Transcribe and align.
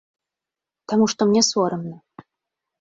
Таму 0.93 1.05
што 1.15 1.29
мне 1.29 1.45
сорамна. 1.51 2.27